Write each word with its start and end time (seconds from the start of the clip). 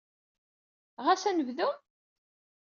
Ɣas 1.05 1.23
ad 1.29 1.33
nebdu? 1.35 1.69